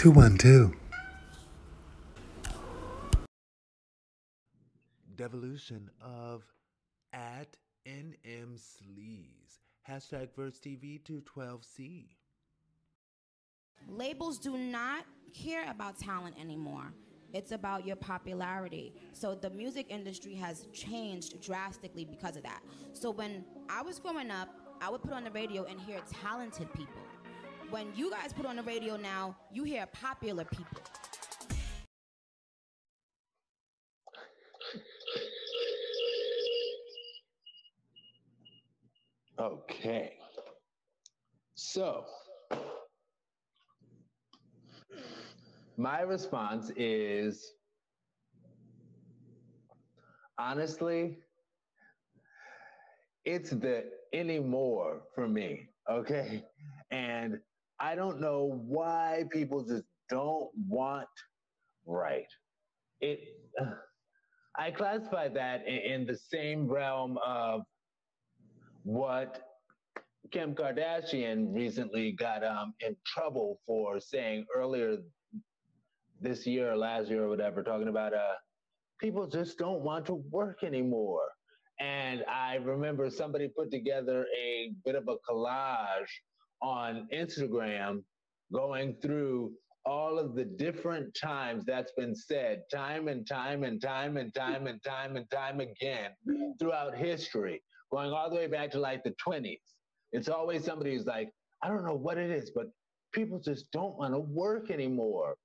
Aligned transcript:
212. 0.00 0.72
Devolution 5.14 5.90
of 6.00 6.42
at 7.12 7.54
NMsleeze. 7.86 9.58
Hashtag 9.86 10.28
VersTEAv 10.38 11.02
212C. 11.02 12.06
Labels 13.90 14.38
do 14.38 14.56
not 14.56 15.04
care 15.34 15.70
about 15.70 15.98
talent 15.98 16.34
anymore. 16.40 16.94
It's 17.34 17.52
about 17.52 17.86
your 17.86 17.96
popularity. 17.96 18.94
So 19.12 19.34
the 19.34 19.50
music 19.50 19.88
industry 19.90 20.34
has 20.36 20.66
changed 20.72 21.42
drastically 21.42 22.06
because 22.06 22.38
of 22.38 22.42
that. 22.44 22.62
So 22.94 23.10
when 23.10 23.44
I 23.68 23.82
was 23.82 23.98
growing 23.98 24.30
up, 24.30 24.48
I 24.80 24.88
would 24.88 25.02
put 25.02 25.12
on 25.12 25.24
the 25.24 25.30
radio 25.30 25.64
and 25.64 25.78
hear 25.78 26.00
talented 26.22 26.72
people. 26.72 27.02
When 27.70 27.86
you 27.94 28.10
guys 28.10 28.32
put 28.32 28.46
on 28.46 28.56
the 28.56 28.62
radio 28.64 28.96
now, 28.96 29.36
you 29.52 29.62
hear 29.62 29.86
popular 29.86 30.44
people. 30.44 30.80
Okay. 39.38 40.14
So, 41.54 42.04
my 45.76 46.00
response 46.00 46.72
is 46.76 47.52
honestly, 50.38 51.18
it's 53.24 53.50
the 53.50 53.84
anymore 54.12 55.02
for 55.14 55.28
me. 55.28 55.68
Okay. 55.88 56.42
And 56.90 57.38
I 57.80 57.94
don't 57.94 58.20
know 58.20 58.60
why 58.66 59.24
people 59.32 59.64
just 59.64 59.84
don't 60.10 60.50
want 60.68 61.08
right. 61.86 62.26
It, 63.00 63.20
I 64.56 64.70
classify 64.70 65.28
that 65.28 65.66
in, 65.66 65.92
in 65.92 66.06
the 66.06 66.16
same 66.16 66.68
realm 66.68 67.18
of 67.24 67.62
what 68.82 69.42
Kim 70.30 70.54
Kardashian 70.54 71.54
recently 71.54 72.12
got 72.12 72.44
um, 72.44 72.74
in 72.80 72.96
trouble 73.06 73.60
for 73.66 73.98
saying 73.98 74.44
earlier 74.54 74.98
this 76.20 76.46
year 76.46 76.72
or 76.72 76.76
last 76.76 77.08
year 77.08 77.24
or 77.24 77.28
whatever, 77.28 77.62
talking 77.62 77.88
about 77.88 78.12
uh, 78.12 78.34
people 79.00 79.26
just 79.26 79.58
don't 79.58 79.80
want 79.80 80.04
to 80.06 80.14
work 80.30 80.62
anymore. 80.62 81.28
And 81.80 82.24
I 82.28 82.56
remember 82.56 83.08
somebody 83.08 83.48
put 83.48 83.70
together 83.70 84.26
a 84.38 84.72
bit 84.84 84.94
of 84.94 85.08
a 85.08 85.16
collage 85.28 86.10
on 86.62 87.08
Instagram 87.12 88.02
going 88.52 88.96
through 89.00 89.52
all 89.86 90.18
of 90.18 90.34
the 90.34 90.44
different 90.44 91.14
times 91.14 91.64
that's 91.64 91.92
been 91.92 92.14
said 92.14 92.62
time 92.72 93.08
and 93.08 93.26
time 93.26 93.64
and 93.64 93.80
time 93.80 94.16
and 94.16 94.34
time 94.34 94.66
and 94.66 94.82
time 94.82 95.16
and 95.16 95.30
time 95.30 95.60
again 95.60 96.10
throughout 96.58 96.94
history, 96.94 97.62
going 97.90 98.12
all 98.12 98.28
the 98.28 98.36
way 98.36 98.46
back 98.46 98.70
to 98.70 98.78
like 98.78 99.02
the 99.04 99.14
20s. 99.26 99.58
It's 100.12 100.28
always 100.28 100.64
somebody 100.64 100.94
who's 100.94 101.06
like, 101.06 101.30
I 101.62 101.68
don't 101.68 101.84
know 101.84 101.94
what 101.94 102.18
it 102.18 102.30
is, 102.30 102.50
but 102.54 102.66
people 103.12 103.38
just 103.38 103.70
don't 103.72 103.96
want 103.96 104.12
to 104.14 104.20
work 104.20 104.70
anymore. 104.70 105.36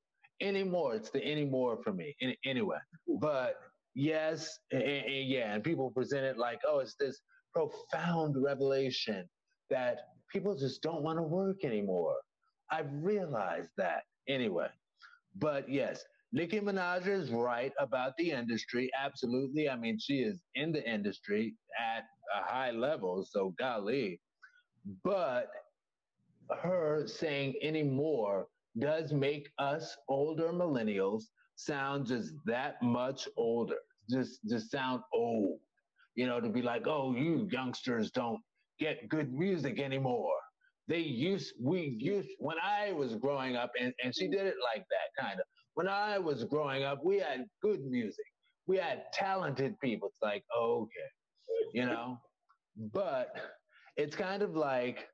Anymore. 0.42 0.96
It's 0.96 1.10
the 1.12 1.24
anymore 1.26 1.80
for 1.84 1.94
me. 1.94 2.16
anyway, 2.46 2.78
but 3.20 3.56
yes, 3.94 4.60
and, 4.72 4.84
and 4.84 5.28
yeah, 5.28 5.54
and 5.54 5.64
people 5.64 5.90
present 5.92 6.26
it 6.26 6.38
like, 6.38 6.60
oh, 6.68 6.80
it's 6.80 6.96
this 7.00 7.22
profound 7.54 8.36
revelation 8.42 9.28
that 9.70 10.00
people 10.36 10.54
just 10.54 10.82
don't 10.82 11.02
want 11.02 11.18
to 11.18 11.24
work 11.24 11.64
anymore. 11.64 12.18
I've 12.70 12.92
realized 12.92 13.70
that 13.78 14.04
anyway. 14.28 14.68
But 15.38 15.70
yes, 15.70 16.04
Nicki 16.34 16.60
Minaj 16.60 17.08
is 17.08 17.32
right 17.32 17.72
about 17.80 18.18
the 18.18 18.32
industry. 18.32 18.92
Absolutely. 19.02 19.70
I 19.70 19.78
mean, 19.78 19.98
she 19.98 20.16
is 20.16 20.44
in 20.56 20.74
the 20.74 20.84
industry 20.84 21.56
at 21.80 22.04
a 22.38 22.44
high 22.54 22.72
level. 22.72 23.26
So, 23.26 23.54
golly. 23.58 24.20
But 25.06 25.48
her 26.62 27.08
saying 27.08 27.54
anymore 27.62 28.48
does 28.78 29.14
make 29.14 29.50
us 29.58 29.96
older 30.10 30.50
millennials 30.50 31.24
sound 31.56 32.08
just 32.08 32.34
that 32.46 32.82
much 32.82 33.30
older. 33.38 33.78
Just, 34.10 34.42
just 34.50 34.70
sound 34.70 35.02
old. 35.14 35.60
You 36.16 36.28
know, 36.28 36.42
to 36.42 36.50
be 36.50 36.62
like, 36.62 36.88
oh, 36.88 37.16
you 37.16 37.48
youngsters 37.50 38.12
don't 38.12 38.42
get 38.80 39.08
good 39.10 39.34
music 39.34 39.80
anymore. 39.80 40.36
They 40.88 41.00
used, 41.00 41.54
we 41.60 41.98
used, 42.00 42.30
when 42.38 42.58
I 42.64 42.92
was 42.92 43.16
growing 43.16 43.56
up, 43.56 43.72
and, 43.80 43.94
and 44.04 44.14
she 44.16 44.28
did 44.28 44.46
it 44.46 44.56
like 44.64 44.86
that 44.90 45.24
kind 45.24 45.40
of. 45.40 45.46
When 45.74 45.88
I 45.88 46.20
was 46.20 46.44
growing 46.44 46.84
up, 46.84 47.00
we 47.04 47.20
had 47.20 47.46
good 47.62 47.84
music. 47.84 48.26
We 48.68 48.78
had 48.78 49.04
talented 49.14 49.80
people. 49.80 50.10
It's 50.10 50.22
like, 50.22 50.44
okay, 50.58 50.90
you 51.74 51.86
know? 51.86 52.20
But 52.94 53.36
it's 53.98 54.16
kind 54.16 54.42
of 54.42 54.56
like, 54.56 55.08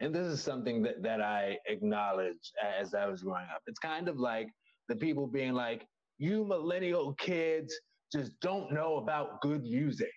and 0.00 0.14
this 0.14 0.26
is 0.26 0.42
something 0.42 0.82
that, 0.82 1.02
that 1.02 1.20
I 1.20 1.58
acknowledge 1.66 2.52
as 2.80 2.94
I 2.94 3.06
was 3.06 3.22
growing 3.22 3.46
up. 3.54 3.62
It's 3.66 3.78
kind 3.78 4.08
of 4.08 4.18
like 4.18 4.48
the 4.88 4.96
people 4.96 5.26
being 5.26 5.52
like, 5.52 5.86
you 6.18 6.44
millennial 6.44 7.14
kids 7.14 7.72
just 8.12 8.32
don't 8.40 8.72
know 8.72 8.96
about 8.96 9.40
good 9.40 9.62
music. 9.62 10.12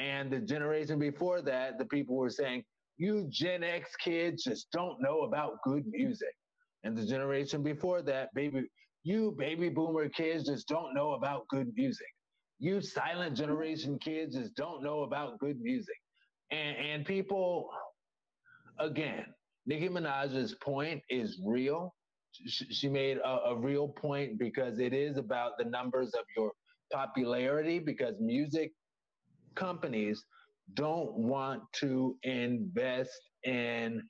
And 0.00 0.30
the 0.30 0.40
generation 0.40 0.98
before 0.98 1.42
that, 1.42 1.78
the 1.78 1.84
people 1.84 2.16
were 2.16 2.30
saying, 2.30 2.64
you 2.96 3.26
Gen 3.30 3.62
X 3.62 3.96
kids 3.96 4.44
just 4.44 4.70
don't 4.72 5.00
know 5.00 5.20
about 5.22 5.62
good 5.62 5.86
music. 5.86 6.34
And 6.84 6.96
the 6.96 7.04
generation 7.04 7.62
before 7.62 8.00
that, 8.02 8.32
baby, 8.34 8.64
you 9.04 9.34
baby 9.38 9.68
boomer 9.68 10.08
kids 10.08 10.46
just 10.46 10.68
don't 10.68 10.94
know 10.94 11.12
about 11.12 11.46
good 11.48 11.72
music. 11.76 12.06
You 12.58 12.80
silent 12.80 13.36
generation 13.36 13.98
kids 13.98 14.36
just 14.36 14.54
don't 14.54 14.82
know 14.82 15.02
about 15.02 15.38
good 15.38 15.60
music. 15.60 15.96
And, 16.50 16.76
and 16.76 17.06
people, 17.06 17.70
again, 18.78 19.26
Nicki 19.66 19.88
Minaj's 19.88 20.54
point 20.56 21.02
is 21.10 21.40
real. 21.46 21.94
She, 22.46 22.88
made 22.88 23.18
a, 23.18 23.50
a 23.50 23.56
real 23.56 23.88
point 23.88 24.38
because 24.38 24.78
it 24.78 24.92
is 24.94 25.16
about 25.16 25.58
the 25.58 25.64
numbers 25.64 26.14
of 26.14 26.24
your 26.36 26.52
popularity 26.92 27.78
because 27.78 28.14
music 28.20 28.72
companies 29.60 30.24
don't 30.74 31.12
want 31.12 31.62
to 31.74 32.16
invest 32.22 33.20
in 33.44 34.02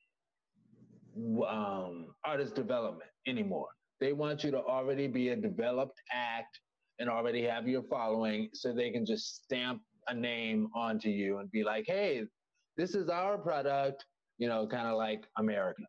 um, 1.48 2.06
artist 2.24 2.54
development 2.54 3.10
anymore. 3.26 3.68
They 4.00 4.12
want 4.12 4.44
you 4.44 4.50
to 4.52 4.58
already 4.58 5.08
be 5.08 5.30
a 5.30 5.36
developed 5.36 6.00
act 6.12 6.60
and 6.98 7.10
already 7.10 7.42
have 7.42 7.66
your 7.66 7.82
following 7.82 8.48
so 8.54 8.72
they 8.72 8.90
can 8.90 9.04
just 9.04 9.44
stamp 9.44 9.82
a 10.08 10.14
name 10.14 10.68
onto 10.74 11.08
you 11.08 11.38
and 11.38 11.50
be 11.50 11.64
like, 11.64 11.84
hey, 11.86 12.22
this 12.76 12.94
is 12.94 13.08
our 13.08 13.36
product, 13.36 14.04
you 14.38 14.48
know, 14.48 14.66
kind 14.66 14.86
of 14.86 14.96
like 14.96 15.24
America. 15.38 15.82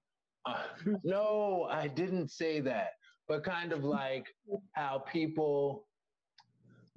Uh, 0.46 0.64
no, 1.04 1.68
I 1.70 1.88
didn't 1.88 2.30
say 2.30 2.60
that, 2.62 2.92
but 3.28 3.44
kind 3.44 3.72
of 3.72 3.84
like 3.84 4.26
how 4.74 5.04
people, 5.12 5.88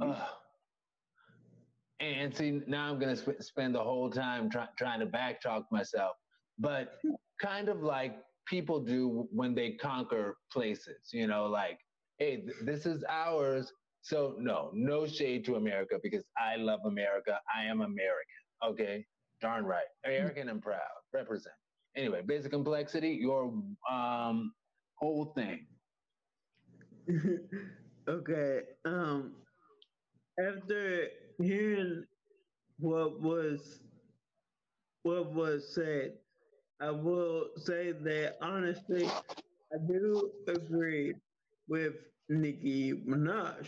uh, 0.03 0.27
and 2.05 2.35
see, 2.35 2.63
now 2.67 2.91
I'm 2.91 2.99
going 2.99 3.15
to 3.15 3.21
sp- 3.21 3.41
spend 3.41 3.75
the 3.75 3.83
whole 3.83 4.11
time 4.11 4.51
try- 4.51 4.69
trying 4.79 5.01
to 5.01 5.07
backtalk 5.07 5.65
myself, 5.71 6.17
but 6.59 6.99
kind 7.41 7.69
of 7.69 7.83
like 7.83 8.17
people 8.47 8.81
do 8.81 9.27
when 9.33 9.55
they 9.55 9.73
conquer 9.73 10.37
places, 10.53 11.11
you 11.13 11.27
know, 11.27 11.47
like, 11.47 11.79
hey, 12.19 12.37
th- 12.37 12.57
this 12.63 12.87
is 12.87 13.05
ours. 13.09 13.73
So, 14.03 14.37
no, 14.39 14.71
no 14.75 15.07
shade 15.07 15.45
to 15.47 15.57
America 15.57 15.99
because 16.03 16.25
I 16.37 16.57
love 16.57 16.81
America. 16.85 17.39
I 17.55 17.65
am 17.65 17.81
American. 17.81 18.43
Okay. 18.63 19.05
Darn 19.41 19.65
right. 19.65 19.87
American 20.05 20.49
and 20.49 20.63
proud. 20.63 20.79
Represent. 21.13 21.55
Anyway, 21.97 22.23
basic 22.27 22.51
complexity, 22.51 23.11
your 23.21 23.53
um, 23.91 24.53
whole 24.97 25.33
thing. 25.35 25.67
okay. 28.09 28.61
Um, 28.85 29.33
after 30.39 31.09
hearing 31.39 32.05
what 32.79 33.21
was 33.21 33.81
what 35.03 35.33
was 35.33 35.69
said, 35.75 36.13
I 36.81 36.91
will 36.91 37.49
say 37.57 37.93
that 37.93 38.37
honestly, 38.41 39.07
I 39.07 39.79
do 39.87 40.31
agree 40.49 41.15
with 41.69 41.95
Nicki 42.29 42.93
Minaj. 42.95 43.67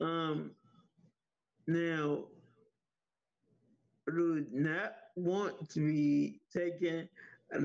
Um, 0.00 0.52
now, 1.66 2.24
I 4.08 4.12
do 4.12 4.46
not 4.52 4.94
want 5.16 5.68
to 5.70 5.80
be 5.80 6.40
taken 6.52 7.08
of 7.52 7.62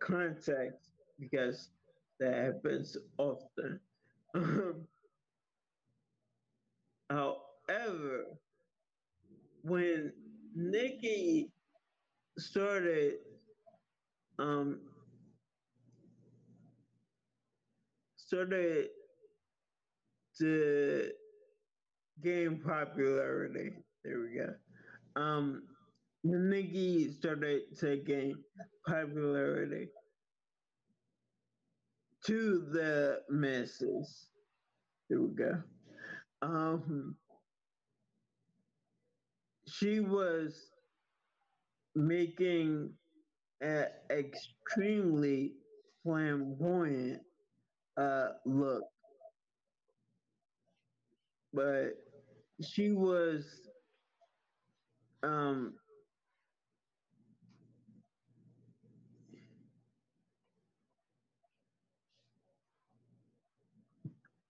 context 0.00 0.90
because 1.18 1.70
that 2.18 2.34
happens 2.34 2.96
often. 3.18 3.80
Um, 4.34 4.86
However, 7.10 8.38
when 9.62 10.12
Nicki 10.54 11.52
started 12.38 13.14
um, 14.38 14.80
started 18.16 18.88
to 20.38 21.10
gain 22.22 22.60
popularity. 22.64 23.72
There 24.04 24.20
we 24.20 24.38
go. 24.38 25.20
Um, 25.20 25.62
Nicki 26.24 27.12
started 27.12 27.62
to 27.80 27.96
gain 27.96 28.36
popularity 28.86 29.88
to 32.26 32.66
the 32.72 33.20
masses. 33.28 34.28
There 35.08 35.20
we 35.20 35.34
go. 35.34 35.62
Um, 36.42 37.16
she 39.80 40.00
was 40.00 40.70
making 41.94 42.90
an 43.60 43.86
extremely 44.10 45.54
flamboyant 46.02 47.22
uh, 47.96 48.28
look, 48.46 48.84
but 51.52 51.94
she 52.62 52.92
was 52.92 53.44
um, 55.22 55.74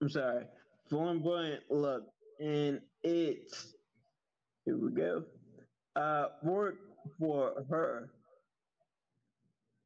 I'm 0.02 0.08
sorry, 0.10 0.46
flamboyant 0.88 1.62
look, 1.70 2.04
and 2.40 2.80
it's 3.02 3.74
here 4.70 4.78
we 4.78 4.92
go. 4.92 5.24
Uh, 5.96 6.26
work 6.44 6.76
for 7.18 7.66
her. 7.68 8.08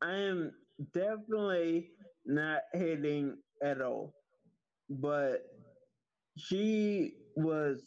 I 0.02 0.12
am 0.12 0.52
definitely 0.92 1.88
not 2.26 2.60
hating 2.74 3.38
at 3.62 3.80
all, 3.80 4.12
but 4.90 5.46
she 6.36 7.14
was 7.34 7.80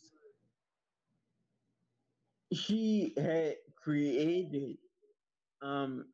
she 2.52 3.14
had 3.18 3.56
created 3.84 4.78
um 5.62 6.06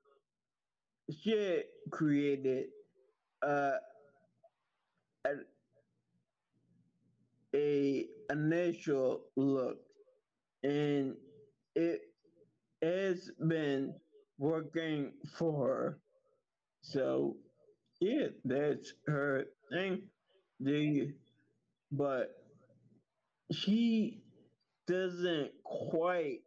she 1.21 1.31
had 1.31 1.63
created 1.91 2.65
uh 3.41 3.73
a, 5.27 5.35
a 7.55 8.05
initial 8.31 9.21
look 9.37 9.82
and 10.63 11.15
it 11.75 12.01
has 12.81 13.29
been 13.47 13.93
working 14.37 15.11
for 15.37 15.67
her 15.67 15.99
so 16.81 17.35
yeah 18.01 18.27
that's 18.45 18.93
her 19.07 19.45
thing 19.71 20.01
the 20.59 21.13
but 21.91 22.31
she 23.51 24.21
doesn't 24.87 25.51
quite 25.63 26.39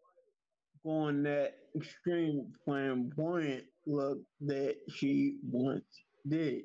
go 0.84 0.90
on 0.90 1.22
that 1.24 1.54
extreme 1.76 2.52
flamboyant 2.64 3.64
look 3.86 4.18
that 4.40 4.76
she 4.94 5.36
once 5.50 5.84
did. 6.26 6.62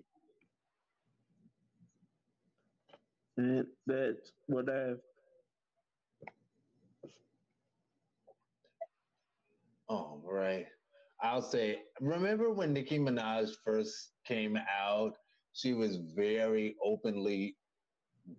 And 3.38 3.66
that's 3.88 4.32
what 4.48 4.70
I've. 4.70 5.00
Oh, 9.92 10.22
right. 10.24 10.68
I'll 11.22 11.42
say, 11.42 11.82
remember 12.00 12.50
when 12.50 12.72
Nicki 12.72 12.98
Minaj 12.98 13.50
first 13.66 14.14
came 14.26 14.58
out? 14.58 15.18
She 15.52 15.74
was 15.74 15.98
very 16.16 16.78
openly 16.82 17.58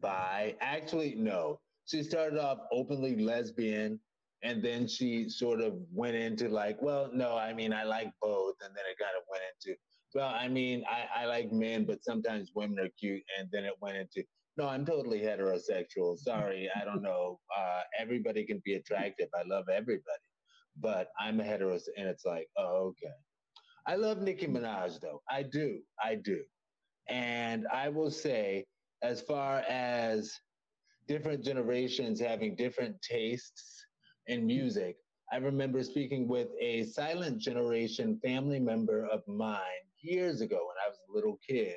bi. 0.00 0.56
Actually, 0.62 1.14
no. 1.14 1.60
She 1.84 2.02
started 2.02 2.38
off 2.38 2.60
openly 2.72 3.16
lesbian 3.16 4.00
and 4.42 4.64
then 4.64 4.88
she 4.88 5.28
sort 5.28 5.60
of 5.60 5.74
went 5.92 6.16
into 6.16 6.48
like, 6.48 6.80
well, 6.80 7.10
no, 7.12 7.36
I 7.36 7.52
mean, 7.52 7.74
I 7.74 7.84
like 7.84 8.10
both. 8.22 8.54
And 8.64 8.74
then 8.74 8.84
it 8.90 8.98
kind 8.98 9.14
of 9.18 9.24
went 9.30 9.42
into, 9.54 9.78
well, 10.14 10.34
I 10.34 10.48
mean, 10.48 10.84
I, 10.90 11.24
I 11.24 11.26
like 11.26 11.52
men, 11.52 11.84
but 11.84 12.02
sometimes 12.02 12.52
women 12.54 12.78
are 12.80 12.88
cute. 12.98 13.22
And 13.38 13.48
then 13.52 13.64
it 13.64 13.74
went 13.82 13.98
into, 13.98 14.26
no, 14.56 14.68
I'm 14.68 14.86
totally 14.86 15.20
heterosexual. 15.20 16.16
Sorry, 16.18 16.70
I 16.74 16.86
don't 16.86 17.02
know. 17.02 17.40
Uh, 17.54 17.82
everybody 17.98 18.46
can 18.46 18.62
be 18.64 18.74
attractive. 18.74 19.28
I 19.34 19.46
love 19.46 19.68
everybody, 19.68 20.24
but 20.80 21.08
I'm 21.20 21.40
a 21.40 21.44
hetero. 21.44 21.78
And 21.96 22.08
it's 22.08 22.24
like, 22.24 22.48
oh, 22.58 22.88
okay. 22.90 23.12
I 23.86 23.96
love 23.96 24.18
Nicki 24.18 24.46
Minaj, 24.46 25.00
though. 25.00 25.22
I 25.28 25.42
do. 25.42 25.78
I 26.02 26.16
do. 26.16 26.42
And 27.08 27.66
I 27.72 27.88
will 27.88 28.10
say, 28.10 28.66
as 29.02 29.20
far 29.20 29.58
as 29.68 30.32
different 31.08 31.44
generations 31.44 32.20
having 32.20 32.54
different 32.54 32.96
tastes 33.02 33.84
in 34.28 34.46
music, 34.46 34.96
I 35.32 35.38
remember 35.38 35.82
speaking 35.82 36.28
with 36.28 36.48
a 36.60 36.84
silent 36.84 37.40
generation 37.40 38.20
family 38.22 38.60
member 38.60 39.06
of 39.06 39.22
mine 39.26 39.84
years 40.00 40.40
ago 40.42 40.56
when 40.56 40.76
I 40.84 40.88
was 40.88 40.98
a 41.08 41.14
little 41.14 41.38
kid 41.48 41.76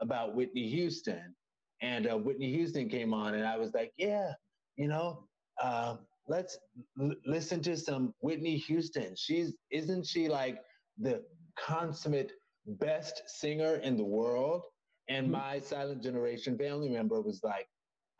about 0.00 0.34
Whitney 0.34 0.68
Houston. 0.68 1.34
And 1.80 2.08
uh, 2.10 2.18
Whitney 2.18 2.52
Houston 2.52 2.88
came 2.88 3.14
on, 3.14 3.34
and 3.34 3.46
I 3.46 3.56
was 3.56 3.72
like, 3.72 3.92
yeah, 3.96 4.32
you 4.76 4.88
know, 4.88 5.24
uh, 5.62 5.96
let's 6.28 6.58
l- 7.00 7.14
listen 7.26 7.62
to 7.62 7.76
some 7.76 8.14
Whitney 8.20 8.56
Houston. 8.58 9.14
She's, 9.16 9.56
isn't 9.70 10.06
she 10.06 10.28
like 10.28 10.58
the 10.98 11.24
consummate 11.58 12.32
best 12.66 13.22
singer 13.26 13.76
in 13.76 13.96
the 13.96 14.04
world? 14.04 14.62
And 15.08 15.30
Mhm. 15.30 15.32
my 15.32 15.60
silent 15.60 16.02
generation 16.02 16.58
family 16.58 16.90
member 16.90 17.20
was 17.22 17.40
like, 17.42 17.68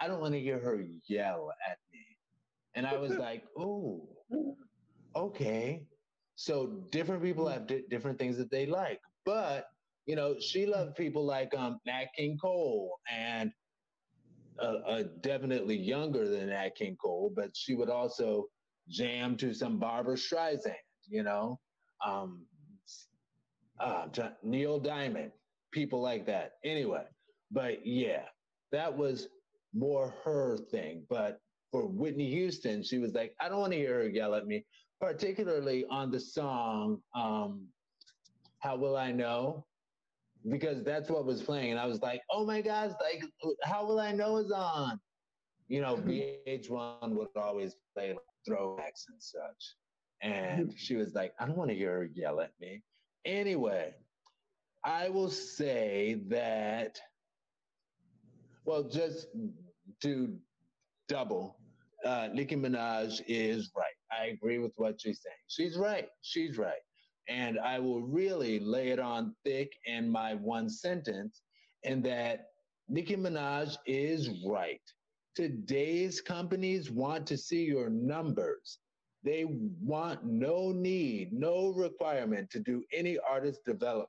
I 0.01 0.09
don't 0.09 0.21
want 0.21 0.35
to 0.35 0.41
hear 0.41 0.59
her 0.61 0.83
yell 1.09 1.53
at 1.69 1.79
me. 1.93 2.19
And 2.75 2.87
I 2.87 2.97
was 2.97 3.19
like, 3.19 3.45
oh, 3.57 4.09
okay. 5.17 5.87
So 6.37 6.67
different 6.91 7.23
people 7.23 7.49
have 7.49 7.67
di- 7.67 7.85
different 7.91 8.19
things 8.19 8.37
that 8.39 8.51
they 8.51 8.67
like. 8.67 9.01
But, 9.25 9.67
you 10.07 10.17
know, 10.17 10.39
she 10.39 10.67
loved 10.67 10.97
people 10.97 11.25
like 11.25 11.55
um, 11.55 11.79
Nat 11.87 12.07
King 12.17 12.39
Cole 12.41 12.99
and 13.11 13.53
uh, 14.65 15.03
definitely 15.21 15.77
younger 15.77 16.29
than 16.29 16.49
Nat 16.49 16.77
King 16.77 16.97
Cole, 16.97 17.33
but 17.35 17.57
she 17.57 17.75
would 17.75 17.91
also 17.91 18.47
jam 18.89 19.37
to 19.37 19.53
some 19.55 19.79
Barbra 19.79 20.17
Streisand, 20.17 20.75
you 21.09 21.23
know, 21.23 21.59
um, 22.05 22.45
uh, 23.81 24.07
Neil 24.43 24.79
Diamond, 24.79 25.33
people 25.73 26.01
like 26.01 26.27
that. 26.27 26.53
Anyway, 26.65 27.05
but 27.51 27.87
yeah, 27.87 28.23
that 28.73 28.97
was 28.97 29.29
more 29.75 30.15
her 30.25 30.57
thing. 30.57 31.05
But 31.09 31.41
for 31.71 31.87
Whitney 31.87 32.31
Houston, 32.31 32.83
she 32.83 32.99
was 32.99 33.15
like, 33.15 33.35
I 33.41 33.49
don't 33.49 33.61
want 33.61 33.73
to 33.73 33.79
hear 33.79 34.03
her 34.03 34.09
yell 34.09 34.35
at 34.35 34.47
me, 34.47 34.65
particularly 35.01 35.85
on 35.91 36.11
the 36.11 36.21
song 36.21 37.01
um, 37.15 37.67
How 38.59 38.77
Will 38.77 38.97
I 38.97 39.13
Know? 39.13 39.65
Because 40.49 40.83
that's 40.85 41.11
what 41.11 41.25
was 41.25 41.43
playing. 41.43 41.73
And 41.73 41.81
I 41.81 41.87
was 41.87 42.01
like, 42.01 42.23
oh 42.31 42.45
my 42.45 42.61
gosh, 42.61 42.93
like, 43.01 43.25
How 43.63 43.87
Will 43.87 44.01
I 44.01 44.13
Know 44.13 44.37
it's 44.37 44.51
on. 44.51 45.01
You 45.69 45.83
know, 45.83 45.97
VH1 45.97 47.11
would 47.11 47.29
always 47.37 47.77
play 47.95 48.11
like, 48.11 48.19
throwbacks 48.49 49.05
and 49.09 49.21
such. 49.21 49.75
And 50.23 50.73
she 50.77 50.97
was 50.97 51.15
like, 51.15 51.33
I 51.39 51.47
don't 51.47 51.57
want 51.57 51.71
to 51.71 51.77
hear 51.77 51.93
her 51.93 52.09
yell 52.15 52.41
at 52.41 52.53
me. 52.61 52.83
Anyway, 53.25 53.95
I 54.85 55.09
will 55.09 55.31
say 55.31 56.21
that, 56.29 56.99
well, 58.65 58.85
just 58.85 59.29
to 60.03 60.39
double, 61.09 61.57
uh, 62.05 62.29
Nicki 62.33 62.57
Minaj 62.57 63.21
is 63.27 63.71
right. 63.77 63.87
I 64.11 64.27
agree 64.27 64.59
with 64.59 64.73
what 64.77 65.01
she's 65.01 65.21
saying. 65.23 65.37
She's 65.49 65.77
right. 65.77 66.09
She's 66.23 66.59
right. 66.59 66.81
And 67.29 67.59
I 67.59 67.79
will 67.79 68.03
really 68.03 68.59
lay 68.59 68.89
it 68.89 68.99
on 68.99 69.35
thick 69.45 69.73
in 69.85 70.09
my 70.09 70.35
one 70.35 70.71
sentence 70.71 71.43
and 71.85 72.03
that 72.05 72.47
Nicki 72.89 73.17
Minaj 73.17 73.77
is 73.87 74.31
right. 74.47 74.81
Today's 75.35 76.21
companies 76.21 76.91
want 76.91 77.27
to 77.27 77.37
see 77.37 77.65
your 77.65 77.91
numbers. 77.91 78.79
They 79.25 79.45
want 79.47 80.25
no 80.25 80.73
need, 80.73 81.33
no 81.33 81.69
requirement 81.69 82.51
to 82.51 82.61
do 82.61 82.83
any 82.93 83.19
artist 83.19 83.61
development. 83.67 84.09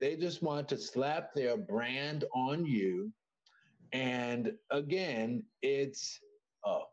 They 0.00 0.16
just 0.16 0.42
want 0.42 0.68
to 0.70 0.78
slap 0.78 1.34
their 1.34 1.56
brand 1.56 2.24
on 2.34 2.64
you. 2.64 3.12
And 3.92 4.52
again, 4.70 5.42
it's, 5.62 6.18
oh, 6.64 6.84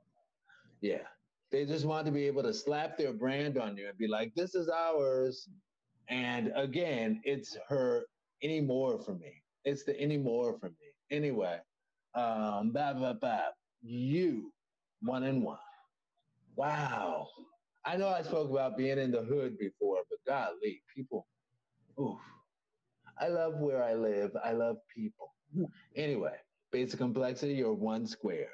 yeah. 0.82 1.08
They 1.54 1.66
just 1.66 1.86
want 1.86 2.08
to 2.08 2.12
be 2.12 2.26
able 2.26 2.42
to 2.42 2.52
slap 2.52 2.98
their 2.98 3.14
brand 3.14 3.60
on 3.60 3.78
you 3.78 3.88
and 3.88 3.96
be 3.96 4.08
like, 4.08 4.34
this 4.34 4.56
is 4.56 4.70
ours. 4.70 5.48
And 6.10 6.52
again, 6.56 7.22
it's 7.24 7.56
her 7.70 8.06
anymore 8.42 8.98
for 8.98 9.14
me. 9.14 9.44
It's 9.64 9.84
the 9.84 9.98
anymore 10.02 10.58
for 10.60 10.70
me. 10.70 10.88
Anyway, 11.12 11.60
um, 12.16 12.72
blah, 12.72 12.94
blah, 12.94 13.14
blah. 13.14 13.50
You, 13.84 14.52
one 15.04 15.26
and 15.26 15.44
one. 15.44 15.60
Wow. 16.56 17.28
I 17.86 17.98
know 17.98 18.08
I 18.08 18.24
spoke 18.24 18.50
about 18.50 18.76
being 18.76 18.98
in 18.98 19.12
the 19.12 19.22
hood 19.22 19.60
before, 19.60 20.00
but 20.10 20.18
golly, 20.26 20.82
people, 20.96 21.28
oof. 22.00 22.18
I 23.22 23.28
love 23.28 23.60
where 23.60 23.84
I 23.84 23.94
live. 23.94 24.32
I 24.44 24.54
love 24.54 24.78
people. 24.94 25.36
Anyway, 25.96 26.34
basic 26.72 26.98
complexity, 26.98 27.54
you're 27.54 27.76
one 27.76 28.08
square. 28.08 28.50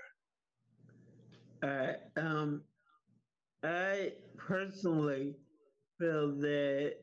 All 1.63 1.69
right. 1.69 1.97
um, 2.17 2.61
I 3.63 4.13
personally 4.37 5.35
feel 5.99 6.35
that 6.37 6.95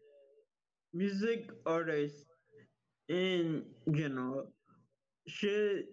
music 0.95 1.51
artists 1.67 2.25
in 3.09 3.65
general 3.93 4.47
should 5.29 5.85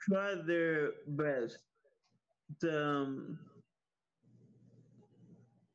try 0.00 0.34
their 0.46 0.92
best 1.08 1.58
to, 2.60 2.84
um, 2.86 3.38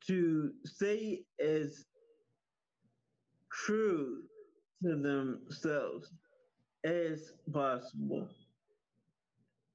to 0.06 0.52
stay 0.64 1.24
as 1.40 1.84
true 3.52 4.22
to 4.82 4.96
themselves 4.96 6.10
as 6.84 7.32
possible. 7.52 8.28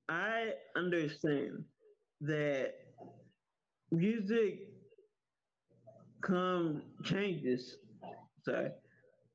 I 0.09 0.53
understand 0.75 1.63
that 2.21 2.82
music 3.93 4.69
come 6.21 6.81
changes. 7.03 7.77
Sorry, 8.43 8.71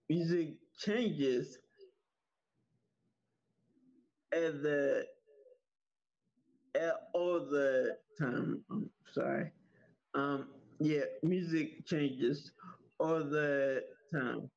music 0.09 0.57
changes 0.79 1.59
at 4.33 4.62
the 4.62 5.07
at 6.75 6.95
all 7.15 7.41
the 7.41 7.97
time. 8.19 8.62
I'm 8.71 8.91
sorry. 9.12 9.53
Um, 10.15 10.49
yeah, 10.81 11.05
music 11.23 11.87
changes 11.87 12.53
all 12.99 13.25
the 13.25 13.85
time, 14.12 14.50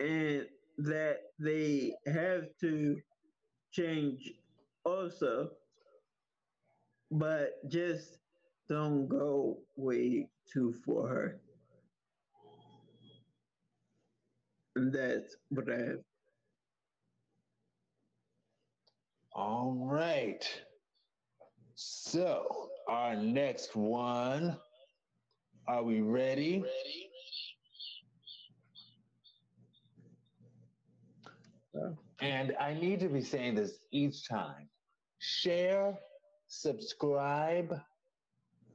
and 0.00 0.46
that 0.78 1.18
they 1.38 1.94
have 2.06 2.44
to 2.60 3.00
change 3.72 4.32
also, 4.84 5.50
but 7.10 7.68
just 7.68 8.18
don't 8.68 9.08
go 9.08 9.58
way 9.76 10.28
too 10.52 10.74
far. 10.86 11.36
And 14.76 14.92
that's 14.92 15.36
what 15.48 15.68
I 15.68 15.78
have. 15.78 15.98
All 19.32 19.74
right. 19.80 20.44
So, 21.74 22.68
our 22.88 23.16
next 23.16 23.74
one. 23.74 24.56
Are 25.68 25.84
we 25.84 26.00
ready? 26.00 26.64
And 32.20 32.54
I 32.60 32.74
need 32.74 33.00
to 33.00 33.08
be 33.08 33.22
saying 33.22 33.54
this 33.54 33.78
each 33.92 34.28
time. 34.28 34.68
Share, 35.20 35.98
subscribe, 36.50 37.80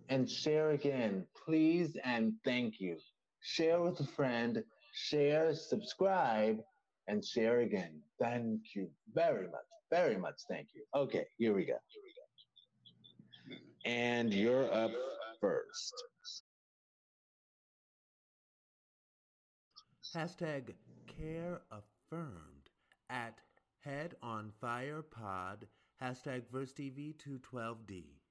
and 0.09 0.29
share 0.29 0.71
again, 0.71 1.25
please 1.45 1.97
and 2.03 2.33
thank 2.43 2.79
you. 2.79 2.97
Share 3.41 3.81
with 3.81 3.99
a 3.99 4.05
friend, 4.05 4.63
share, 4.93 5.53
subscribe, 5.53 6.59
and 7.07 7.23
share 7.23 7.59
again. 7.59 7.99
Thank 8.19 8.61
you 8.75 8.89
very 9.13 9.47
much, 9.47 9.65
very 9.91 10.17
much. 10.17 10.35
Thank 10.49 10.69
you. 10.73 10.83
Okay, 10.95 11.25
here 11.37 11.53
we 11.53 11.65
go. 11.65 11.77
And 13.85 14.33
you're 14.33 14.73
up 14.73 14.91
first. 15.41 15.93
Hashtag 20.15 20.73
care 21.19 21.61
affirmed 21.71 22.69
at 23.09 23.37
Head 23.81 24.15
on 24.23 24.51
Fire 24.61 25.03
Pod. 25.03 25.67
Hashtag 26.01 26.43
VersTEAv 26.51 27.15
212D. 27.15 28.24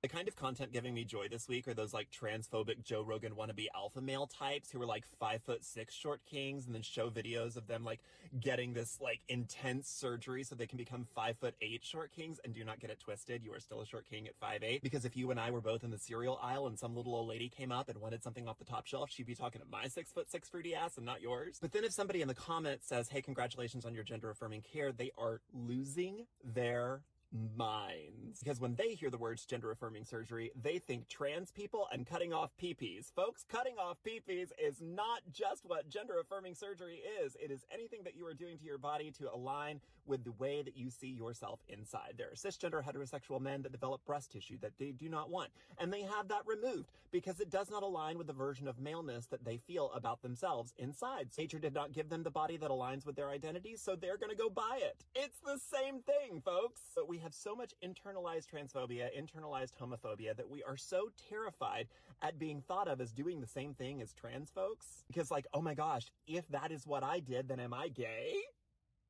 The 0.00 0.08
kind 0.08 0.28
of 0.28 0.36
content 0.36 0.72
giving 0.72 0.94
me 0.94 1.02
joy 1.02 1.26
this 1.28 1.48
week 1.48 1.66
are 1.66 1.74
those 1.74 1.92
like 1.92 2.08
transphobic 2.12 2.84
Joe 2.84 3.02
Rogan 3.02 3.32
wannabe 3.32 3.66
alpha 3.74 4.00
male 4.00 4.28
types 4.28 4.70
who 4.70 4.80
are 4.80 4.86
like 4.86 5.04
five 5.18 5.42
foot 5.42 5.64
six 5.64 5.92
short 5.92 6.20
kings 6.24 6.66
and 6.66 6.74
then 6.74 6.82
show 6.82 7.10
videos 7.10 7.56
of 7.56 7.66
them 7.66 7.84
like 7.84 7.98
getting 8.38 8.74
this 8.74 9.00
like 9.00 9.22
intense 9.28 9.88
surgery 9.88 10.44
so 10.44 10.54
they 10.54 10.68
can 10.68 10.78
become 10.78 11.04
five 11.16 11.36
foot 11.38 11.56
eight 11.60 11.84
short 11.84 12.12
kings. 12.12 12.38
And 12.44 12.54
do 12.54 12.62
not 12.62 12.78
get 12.78 12.90
it 12.90 13.00
twisted. 13.00 13.42
You 13.42 13.52
are 13.54 13.58
still 13.58 13.80
a 13.80 13.86
short 13.86 14.08
king 14.08 14.28
at 14.28 14.36
five 14.36 14.62
eight 14.62 14.84
because 14.84 15.04
if 15.04 15.16
you 15.16 15.32
and 15.32 15.40
I 15.40 15.50
were 15.50 15.60
both 15.60 15.82
in 15.82 15.90
the 15.90 15.98
cereal 15.98 16.38
aisle 16.40 16.68
and 16.68 16.78
some 16.78 16.94
little 16.94 17.16
old 17.16 17.28
lady 17.28 17.48
came 17.48 17.72
up 17.72 17.88
and 17.88 18.00
wanted 18.00 18.22
something 18.22 18.46
off 18.46 18.58
the 18.58 18.64
top 18.64 18.86
shelf, 18.86 19.10
she'd 19.10 19.26
be 19.26 19.34
talking 19.34 19.60
to 19.60 19.66
my 19.66 19.88
six 19.88 20.12
foot 20.12 20.30
six 20.30 20.48
fruity 20.48 20.76
ass 20.76 20.96
and 20.96 21.04
not 21.04 21.20
yours. 21.20 21.58
But 21.60 21.72
then 21.72 21.82
if 21.82 21.90
somebody 21.92 22.22
in 22.22 22.28
the 22.28 22.34
comments 22.34 22.86
says, 22.86 23.08
Hey, 23.08 23.20
congratulations 23.20 23.84
on 23.84 23.96
your 23.96 24.04
gender 24.04 24.30
affirming 24.30 24.62
care, 24.62 24.92
they 24.92 25.10
are 25.18 25.40
losing 25.52 26.26
their 26.44 27.00
minds. 27.32 28.40
Because 28.40 28.60
when 28.60 28.74
they 28.76 28.94
hear 28.94 29.10
the 29.10 29.18
words 29.18 29.44
gender 29.44 29.70
affirming 29.70 30.04
surgery, 30.04 30.50
they 30.60 30.78
think 30.78 31.08
trans 31.08 31.50
people 31.50 31.88
and 31.92 32.06
cutting 32.06 32.32
off 32.32 32.50
peepees. 32.60 33.12
Folks, 33.14 33.44
cutting 33.48 33.74
off 33.78 33.98
peepees 34.06 34.48
is 34.62 34.80
not 34.80 35.20
just 35.32 35.64
what 35.64 35.88
gender 35.88 36.14
affirming 36.20 36.54
surgery 36.54 37.00
is. 37.22 37.36
It 37.42 37.50
is 37.50 37.64
anything 37.72 38.00
that 38.04 38.16
you 38.16 38.26
are 38.26 38.34
doing 38.34 38.58
to 38.58 38.64
your 38.64 38.78
body 38.78 39.10
to 39.18 39.32
align 39.32 39.80
with 40.06 40.24
the 40.24 40.32
way 40.32 40.62
that 40.62 40.76
you 40.76 40.90
see 40.90 41.08
yourself 41.08 41.60
inside. 41.68 42.14
There 42.16 42.28
are 42.28 42.34
cisgender 42.34 42.82
heterosexual 42.82 43.40
men 43.40 43.62
that 43.62 43.72
develop 43.72 44.04
breast 44.06 44.32
tissue 44.32 44.56
that 44.62 44.72
they 44.78 44.92
do 44.92 45.08
not 45.08 45.28
want, 45.30 45.50
and 45.78 45.92
they 45.92 46.02
have 46.02 46.28
that 46.28 46.42
removed 46.46 46.90
because 47.10 47.40
it 47.40 47.50
does 47.50 47.70
not 47.70 47.82
align 47.82 48.16
with 48.16 48.26
the 48.26 48.32
version 48.32 48.68
of 48.68 48.78
maleness 48.78 49.26
that 49.26 49.44
they 49.44 49.58
feel 49.58 49.90
about 49.94 50.22
themselves 50.22 50.72
inside. 50.78 51.28
Nature 51.36 51.58
did 51.58 51.74
not 51.74 51.92
give 51.92 52.08
them 52.08 52.22
the 52.22 52.30
body 52.30 52.56
that 52.56 52.70
aligns 52.70 53.06
with 53.06 53.16
their 53.16 53.30
identity, 53.30 53.76
so 53.76 53.94
they're 53.94 54.16
gonna 54.16 54.34
go 54.34 54.50
buy 54.50 54.80
it. 54.82 55.04
It's 55.14 55.38
the 55.44 55.58
same 55.58 56.00
thing, 56.00 56.42
folks. 56.44 56.80
But 56.94 57.08
we 57.18 57.24
have 57.24 57.34
so 57.34 57.56
much 57.56 57.74
internalized 57.84 58.46
transphobia, 58.46 59.08
internalized 59.18 59.72
homophobia 59.80 60.36
that 60.36 60.48
we 60.48 60.62
are 60.62 60.76
so 60.76 61.10
terrified 61.28 61.88
at 62.22 62.38
being 62.38 62.62
thought 62.68 62.86
of 62.86 63.00
as 63.00 63.12
doing 63.12 63.40
the 63.40 63.46
same 63.46 63.74
thing 63.74 64.00
as 64.00 64.12
trans 64.12 64.50
folks. 64.50 65.02
Because 65.08 65.28
like, 65.28 65.46
oh 65.52 65.60
my 65.60 65.74
gosh, 65.74 66.12
if 66.28 66.46
that 66.50 66.70
is 66.70 66.86
what 66.86 67.02
I 67.02 67.18
did, 67.18 67.48
then 67.48 67.58
am 67.58 67.74
I 67.74 67.88
gay? 67.88 68.34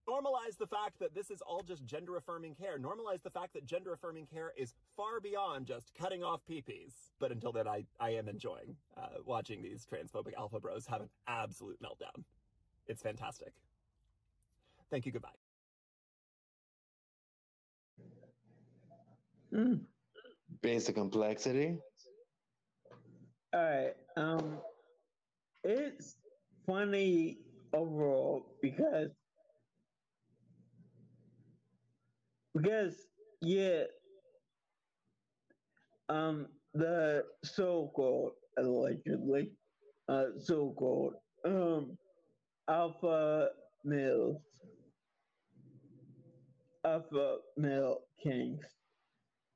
Normalize 0.09 0.57
the 0.59 0.67
fact 0.67 0.99
that 1.00 1.15
this 1.15 1.31
is 1.31 1.43
all 1.43 1.62
just 1.62 1.85
gender 1.85 2.17
affirming 2.17 2.55
care. 2.55 2.79
Normalize 2.79 3.23
the 3.23 3.31
fact 3.31 3.53
that 3.53 3.67
gender 3.67 3.93
affirming 3.93 4.25
care 4.25 4.55
is 4.57 4.73
far 4.97 5.21
beyond 5.21 5.67
just 5.67 5.93
cutting 5.93 6.25
off 6.25 6.41
peepees. 6.50 6.95
But 7.19 7.31
until 7.31 7.53
then, 7.53 7.69
I, 7.69 7.85
I 8.00 8.11
am 8.12 8.27
enjoying 8.27 8.77
uh, 8.97 9.19
watching 9.27 9.61
these 9.61 9.87
transphobic 9.87 10.33
alpha 10.38 10.61
bros 10.61 10.87
have 10.87 11.03
an 11.03 11.11
absolute 11.27 11.79
meltdown. 11.83 12.25
It's 12.87 13.03
fantastic. 13.03 13.53
Thank 14.91 15.05
you. 15.05 15.12
Goodbye. 15.12 15.48
Mm. 19.52 19.81
Basic 20.62 20.95
complexity. 20.95 21.78
All 23.55 23.61
right. 23.62 23.95
Um, 24.17 24.59
it's 25.64 26.17
funny 26.67 27.38
overall 27.73 28.57
because 28.62 29.11
because 32.55 33.07
yeah, 33.40 33.85
um, 36.09 36.47
the 36.75 37.25
so-called 37.45 38.33
allegedly, 38.59 39.50
uh, 40.09 40.26
so-called 40.38 41.14
um, 41.45 41.97
alpha 42.69 43.49
males, 43.85 44.43
alpha 46.85 47.38
male 47.57 48.00
kings, 48.23 48.64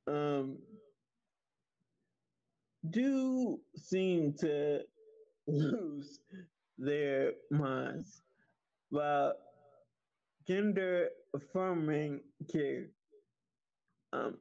um, 0.06 0.58
do 2.90 3.60
seem 3.76 4.34
to 4.34 4.80
lose 5.46 6.20
their 6.78 7.32
minds 7.50 8.22
about 8.90 9.34
gender 10.46 11.08
affirming 11.34 12.20
care. 12.50 12.86
Um, 14.12 14.36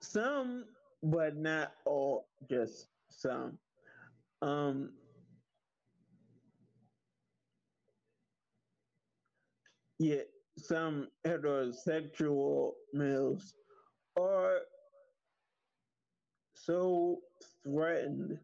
some, 0.00 0.64
but 1.02 1.36
not 1.36 1.72
all, 1.84 2.26
just 2.50 2.88
some. 3.10 3.58
Um, 4.42 4.90
yeah, 9.98 10.22
some 10.58 11.08
heterosexual 11.24 12.72
males 12.92 13.54
are 14.18 14.60
so 16.54 17.18
threatened 17.64 18.38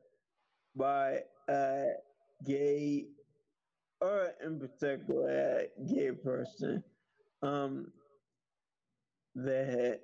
by 0.76 1.20
a 1.48 1.86
gay 2.46 3.06
or 4.00 4.32
in 4.44 4.58
particular 4.58 5.30
a 5.30 5.84
gay 5.92 6.10
person 6.12 6.82
um, 7.42 7.86
that 9.34 10.00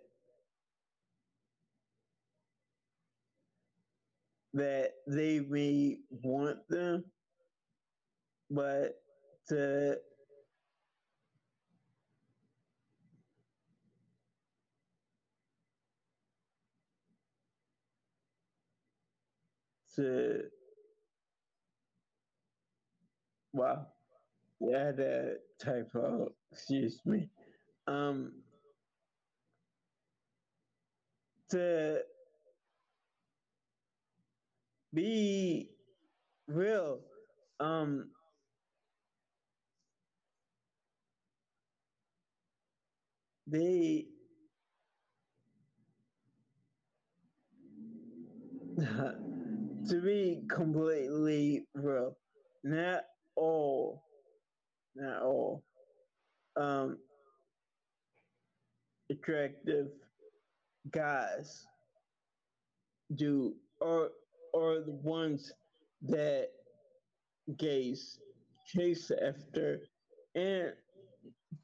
that 4.55 4.93
they 5.07 5.41
may 5.41 5.99
want 6.23 6.59
them, 6.69 7.05
but 8.51 8.95
to 9.49 9.99
to 19.99 20.43
wow, 23.53 23.87
yeah, 24.61 24.93
that 24.93 25.41
typo. 25.61 26.33
Excuse 26.53 27.01
me. 27.05 27.29
Um, 27.87 28.33
to 31.51 32.01
be 34.95 35.71
real, 36.47 37.01
um, 37.61 38.11
they 43.47 44.07
to 49.89 50.01
be 50.03 50.43
completely 50.51 51.67
real, 51.75 52.17
not 52.65 53.05
all, 53.37 54.03
not 54.97 55.23
all, 55.23 55.65
um, 56.57 56.99
attractive 59.11 59.89
guys 60.91 61.67
do 63.17 63.55
or 63.81 64.11
or 64.55 64.81
the 64.81 64.93
ones 64.93 65.53
that 66.03 66.49
gays 67.59 68.19
chase 68.67 69.11
after. 69.11 69.81
And 70.35 70.73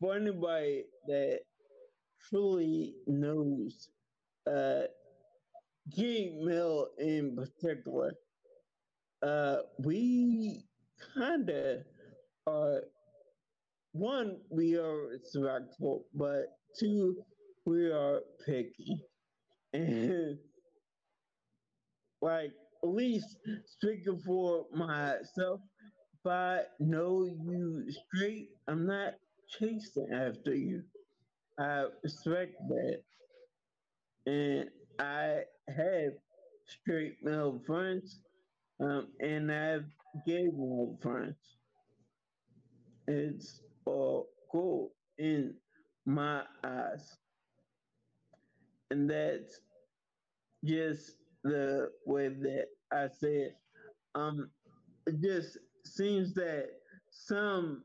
for 0.00 0.16
anybody 0.16 0.84
that 1.06 1.40
truly 2.28 2.94
knows 3.06 3.88
uh 4.50 4.84
male 5.96 6.88
in 6.98 7.36
particular 7.36 8.12
uh 9.22 9.58
we 9.80 10.64
kinda 11.14 11.84
are 12.46 12.82
one 13.92 14.38
we 14.50 14.76
are 14.76 15.08
respectful 15.08 16.06
but 16.14 16.46
two 16.78 17.16
we 17.66 17.90
are 17.90 18.20
picky. 18.46 19.02
And 19.72 20.38
like 22.22 22.52
at 22.82 22.88
least 22.90 23.38
speaking 23.66 24.20
for 24.26 24.66
myself 24.72 25.60
if 26.14 26.26
i 26.26 26.62
know 26.80 27.24
you 27.24 27.86
straight 27.90 28.48
i'm 28.68 28.86
not 28.86 29.14
chasing 29.58 30.08
after 30.12 30.54
you. 30.54 30.82
I 31.58 31.86
respect 32.02 32.54
that. 32.68 33.02
And 34.26 34.70
have 35.76 36.12
straight 36.66 37.16
male 37.22 37.60
friends 37.66 38.20
um, 38.80 39.08
and 39.20 39.50
i 39.50 39.54
have 39.54 39.84
gay 40.26 40.48
male 40.48 40.98
friends 41.02 41.56
it's 43.06 43.60
all 43.84 44.28
cool 44.50 44.92
in 45.18 45.54
my 46.06 46.42
eyes 46.64 47.16
and 48.90 49.10
that's 49.10 49.60
just 50.64 51.16
the 51.42 51.90
way 52.06 52.28
that 52.28 52.66
I 52.92 53.08
say 53.08 53.34
it. 53.36 53.56
Um, 54.14 54.50
it 55.06 55.20
just 55.20 55.58
seems 55.84 56.32
that 56.34 56.68
some 57.10 57.82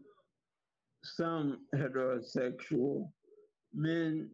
some 1.03 1.61
heterosexual 1.75 3.09
men 3.73 4.29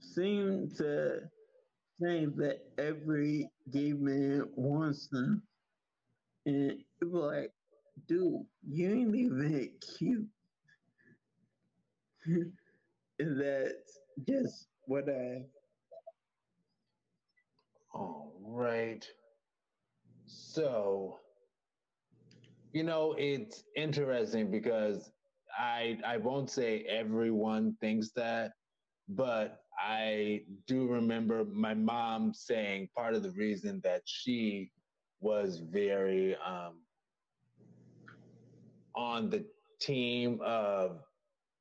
seem 0.00 0.68
to 0.76 1.20
think 2.02 2.36
that 2.36 2.60
every 2.78 3.50
gay 3.70 3.92
man 3.92 4.50
wants 4.56 5.08
them, 5.08 5.42
and 6.46 6.84
people 7.00 7.26
like, 7.26 7.52
dude, 8.06 8.44
you 8.68 8.90
ain't 8.90 9.14
even 9.16 9.70
cute. 9.98 10.28
and 12.26 12.52
that's 13.40 14.00
just 14.28 14.68
what 14.86 15.08
I 15.08 15.44
All 17.94 18.34
right. 18.42 19.06
So, 20.26 21.20
you 22.72 22.82
know, 22.82 23.14
it's 23.18 23.64
interesting 23.76 24.50
because 24.50 25.10
I 25.58 25.98
I 26.06 26.16
won't 26.18 26.50
say 26.50 26.84
everyone 26.88 27.76
thinks 27.80 28.10
that, 28.16 28.52
but 29.08 29.62
I 29.78 30.42
do 30.66 30.86
remember 30.86 31.44
my 31.44 31.74
mom 31.74 32.32
saying 32.34 32.88
part 32.96 33.14
of 33.14 33.22
the 33.22 33.30
reason 33.32 33.80
that 33.84 34.02
she 34.04 34.70
was 35.20 35.58
very 35.58 36.36
um, 36.36 36.74
on 38.94 39.30
the 39.30 39.44
team 39.80 40.40
of 40.44 41.00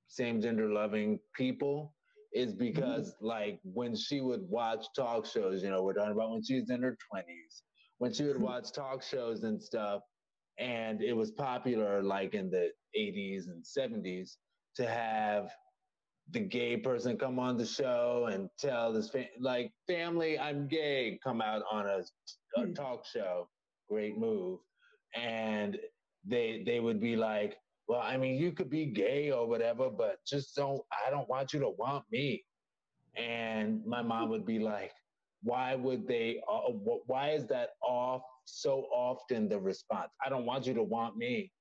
same 0.07 0.41
gender 0.41 0.67
loving 0.69 1.19
people 1.35 1.93
is 2.33 2.53
because 2.53 3.15
like 3.21 3.59
when 3.63 3.95
she 3.95 4.21
would 4.21 4.47
watch 4.49 4.85
talk 4.95 5.25
shows, 5.25 5.63
you 5.63 5.69
know, 5.69 5.83
we're 5.83 5.93
talking 5.93 6.11
about 6.11 6.31
when 6.31 6.43
she 6.43 6.59
was 6.59 6.69
in 6.69 6.81
her 6.81 6.97
twenties, 7.09 7.63
when 7.97 8.13
she 8.13 8.23
would 8.23 8.39
watch 8.39 8.71
talk 8.71 9.03
shows 9.03 9.43
and 9.43 9.61
stuff, 9.61 10.01
and 10.57 11.01
it 11.01 11.13
was 11.13 11.31
popular 11.31 12.01
like 12.01 12.33
in 12.33 12.49
the 12.49 12.69
eighties 12.95 13.47
and 13.47 13.65
seventies 13.65 14.37
to 14.75 14.87
have 14.87 15.51
the 16.31 16.41
gay 16.41 16.77
person 16.77 17.17
come 17.17 17.39
on 17.39 17.57
the 17.57 17.65
show 17.65 18.29
and 18.31 18.49
tell 18.59 18.93
this 18.93 19.09
fa- 19.09 19.25
like 19.39 19.71
family 19.87 20.39
I'm 20.39 20.67
gay 20.67 21.19
come 21.23 21.41
out 21.41 21.63
on 21.71 21.87
a, 21.87 22.03
a 22.61 22.67
talk 22.73 23.05
show. 23.05 23.49
Great 23.89 24.17
move. 24.17 24.59
And 25.15 25.77
they 26.25 26.63
they 26.65 26.79
would 26.81 27.01
be 27.01 27.15
like, 27.17 27.57
well, 27.87 28.01
I 28.01 28.17
mean, 28.17 28.35
you 28.37 28.53
could 28.53 28.69
be 28.69 28.87
gay 28.87 29.31
or 29.31 29.47
whatever, 29.47 29.89
but 29.89 30.17
just 30.27 30.55
don't, 30.55 30.81
I 31.05 31.09
don't 31.11 31.29
want 31.29 31.53
you 31.53 31.59
to 31.61 31.69
want 31.69 32.05
me. 32.11 32.45
And 33.17 33.85
my 33.85 34.01
mom 34.01 34.29
would 34.29 34.45
be 34.45 34.59
like, 34.59 34.93
why 35.43 35.75
would 35.75 36.07
they, 36.07 36.41
uh, 36.49 36.71
wh- 36.71 37.07
why 37.09 37.31
is 37.31 37.47
that 37.47 37.71
off 37.83 38.23
so 38.45 38.83
often 38.93 39.49
the 39.49 39.59
response? 39.59 40.11
I 40.25 40.29
don't 40.29 40.45
want 40.45 40.67
you 40.67 40.73
to 40.75 40.83
want 40.83 41.17
me. 41.17 41.51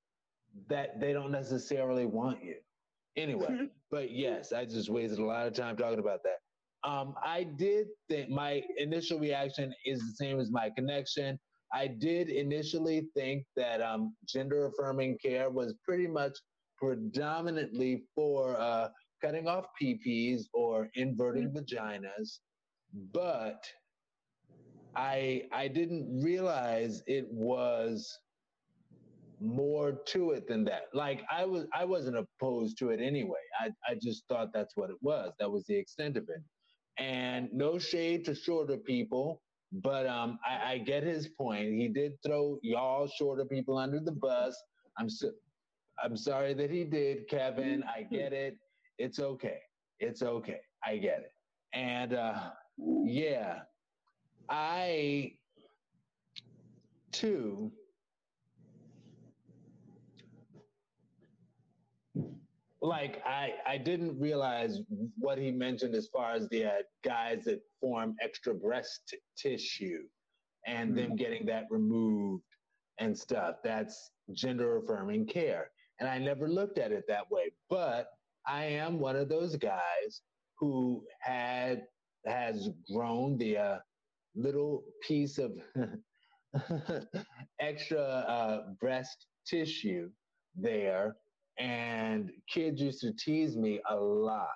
That 0.69 0.99
they 0.99 1.13
don't 1.13 1.31
necessarily 1.31 2.05
want 2.05 2.43
you. 2.43 2.55
Anyway, 3.17 3.67
but 3.91 4.11
yes, 4.11 4.53
I 4.53 4.65
just 4.65 4.89
wasted 4.89 5.19
a 5.19 5.25
lot 5.25 5.47
of 5.47 5.53
time 5.53 5.77
talking 5.77 5.99
about 5.99 6.19
that. 6.23 6.37
Um, 6.89 7.13
I 7.23 7.43
did 7.43 7.87
think 8.09 8.29
my 8.29 8.63
initial 8.77 9.19
reaction 9.19 9.73
is 9.85 9.99
the 9.99 10.13
same 10.25 10.39
as 10.39 10.49
my 10.49 10.69
connection. 10.75 11.39
I 11.73 11.87
did 11.87 12.29
initially 12.29 13.07
think 13.15 13.45
that 13.55 13.81
um, 13.81 14.15
gender 14.27 14.65
affirming 14.65 15.17
care 15.23 15.49
was 15.49 15.75
pretty 15.85 16.07
much 16.07 16.33
predominantly 16.77 18.03
for 18.15 18.59
uh, 18.59 18.89
cutting 19.21 19.47
off 19.47 19.65
PPs 19.81 20.41
or 20.53 20.89
inverting 20.95 21.51
vaginas, 21.51 22.39
but 23.13 23.63
I 24.95 25.43
I 25.53 25.67
didn't 25.67 26.21
realize 26.21 27.03
it 27.07 27.31
was 27.31 28.17
more 29.41 29.93
to 30.07 30.31
it 30.31 30.47
than 30.47 30.63
that. 30.65 30.83
Like 30.93 31.21
I 31.31 31.45
was 31.45 31.65
I 31.73 31.85
wasn't 31.85 32.17
opposed 32.17 32.77
to 32.79 32.89
it 32.91 33.01
anyway. 33.01 33.39
I, 33.59 33.69
I 33.87 33.95
just 34.01 34.25
thought 34.29 34.53
that's 34.53 34.75
what 34.77 34.89
it 34.89 34.97
was. 35.01 35.33
That 35.39 35.51
was 35.51 35.65
the 35.67 35.75
extent 35.77 36.17
of 36.17 36.25
it. 36.29 36.43
And 37.03 37.49
no 37.53 37.79
shade 37.79 38.25
to 38.25 38.35
shorter 38.35 38.77
people, 38.77 39.41
but 39.71 40.07
um 40.07 40.39
I, 40.47 40.73
I 40.73 40.77
get 40.79 41.03
his 41.03 41.29
point. 41.29 41.73
He 41.73 41.89
did 41.89 42.13
throw 42.25 42.59
y'all 42.63 43.07
shorter 43.07 43.45
people 43.45 43.77
under 43.77 43.99
the 43.99 44.13
bus. 44.13 44.55
I'm 44.99 45.09
so, 45.09 45.31
I'm 46.03 46.17
sorry 46.17 46.53
that 46.55 46.71
he 46.71 46.83
did, 46.85 47.29
Kevin. 47.29 47.83
I 47.83 48.03
get 48.03 48.33
it. 48.33 48.57
It's 48.99 49.19
okay. 49.19 49.59
It's 49.99 50.21
okay. 50.23 50.61
I 50.85 50.97
get 50.97 51.19
it. 51.21 51.33
And 51.73 52.13
uh 52.13 52.51
yeah, 53.05 53.61
I 54.49 55.33
too 57.11 57.71
like 62.81 63.21
I 63.25 63.53
I 63.67 63.77
didn't 63.77 64.19
realize 64.19 64.79
what 65.17 65.37
he 65.37 65.51
mentioned 65.51 65.95
as 65.95 66.07
far 66.07 66.33
as 66.33 66.49
the 66.49 66.65
uh, 66.65 66.71
guys 67.03 67.45
that 67.45 67.61
form 67.79 68.15
extra 68.21 68.53
breast 68.53 69.01
t- 69.09 69.17
tissue 69.37 70.03
and 70.65 70.97
them 70.97 71.15
getting 71.15 71.45
that 71.47 71.65
removed 71.69 72.43
and 72.99 73.17
stuff. 73.17 73.55
That's 73.63 74.11
gender 74.33 74.77
affirming 74.77 75.27
care. 75.27 75.69
And 75.99 76.09
I 76.09 76.17
never 76.17 76.47
looked 76.47 76.79
at 76.79 76.91
it 76.91 77.03
that 77.07 77.29
way. 77.29 77.51
But 77.69 78.07
I 78.47 78.65
am 78.65 78.99
one 78.99 79.15
of 79.15 79.29
those 79.29 79.55
guys 79.55 80.21
who 80.57 81.03
had 81.19 81.83
has 82.25 82.69
grown 82.91 83.37
the 83.37 83.57
uh, 83.57 83.77
little 84.35 84.83
piece 85.07 85.37
of 85.37 85.51
extra 87.59 88.01
uh, 88.01 88.61
breast 88.79 89.27
tissue 89.45 90.09
there 90.55 91.15
and 91.61 92.31
kids 92.51 92.81
used 92.81 93.01
to 93.01 93.13
tease 93.13 93.55
me 93.55 93.79
a 93.89 93.95
lot 93.95 94.47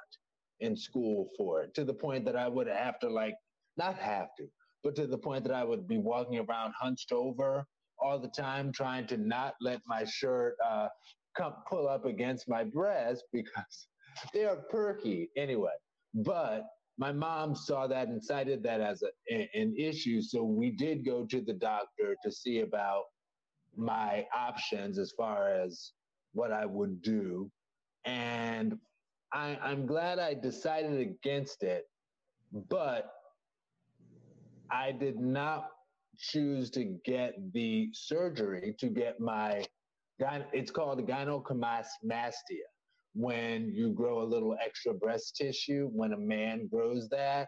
in 0.59 0.75
school 0.75 1.29
for 1.37 1.61
it 1.61 1.73
to 1.75 1.83
the 1.85 1.93
point 1.93 2.25
that 2.25 2.35
I 2.35 2.47
would 2.47 2.67
have 2.67 2.99
to 2.99 3.09
like 3.09 3.35
not 3.77 3.95
have 3.97 4.29
to, 4.37 4.47
but 4.83 4.95
to 4.95 5.05
the 5.05 5.17
point 5.17 5.43
that 5.43 5.53
I 5.53 5.63
would 5.63 5.87
be 5.87 5.99
walking 5.99 6.39
around 6.39 6.73
hunched 6.79 7.11
over 7.11 7.65
all 7.99 8.19
the 8.19 8.29
time, 8.29 8.71
trying 8.71 9.05
to 9.07 9.17
not 9.17 9.53
let 9.61 9.81
my 9.85 10.03
shirt 10.03 10.55
uh, 10.67 10.87
come 11.37 11.53
pull 11.69 11.87
up 11.87 12.05
against 12.05 12.49
my 12.49 12.63
breast 12.63 13.23
because 13.33 13.87
they 14.33 14.45
are 14.45 14.63
perky 14.71 15.29
anyway. 15.37 15.75
But 16.15 16.65
my 16.97 17.11
mom 17.11 17.55
saw 17.55 17.85
that 17.87 18.07
and 18.07 18.23
cited 18.23 18.63
that 18.63 18.81
as 18.81 19.03
a, 19.03 19.49
an 19.53 19.75
issue. 19.77 20.21
So 20.21 20.43
we 20.43 20.71
did 20.71 21.05
go 21.05 21.25
to 21.25 21.41
the 21.41 21.53
doctor 21.53 22.15
to 22.23 22.31
see 22.31 22.61
about 22.61 23.03
my 23.75 24.25
options 24.35 24.97
as 24.97 25.11
far 25.15 25.49
as 25.49 25.91
what 26.35 26.51
I 26.51 26.65
would 26.65 27.01
do. 27.01 27.49
And 28.05 28.77
I, 29.33 29.57
I'm 29.63 29.87
glad 29.87 30.19
I 30.19 30.35
decided 30.35 30.99
against 30.99 31.63
it, 31.63 31.85
but 32.69 33.11
I 34.69 34.91
did 34.91 35.19
not 35.19 35.69
choose 36.17 36.69
to 36.71 36.83
get 37.03 37.33
the 37.53 37.89
surgery 37.93 38.75
to 38.79 38.87
get 38.87 39.19
my, 39.19 39.65
it's 40.19 40.71
called 40.71 41.05
gynecomastia 41.07 42.31
when 43.13 43.69
you 43.73 43.91
grow 43.91 44.21
a 44.21 44.23
little 44.23 44.55
extra 44.63 44.93
breast 44.93 45.35
tissue 45.35 45.89
when 45.91 46.13
a 46.13 46.17
man 46.17 46.67
grows 46.71 47.09
that. 47.09 47.47